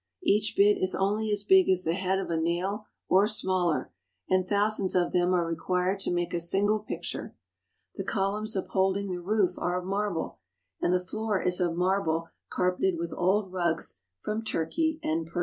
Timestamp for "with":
12.97-13.13